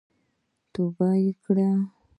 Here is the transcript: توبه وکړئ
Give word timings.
توبه 0.73 1.09
وکړئ 1.25 1.69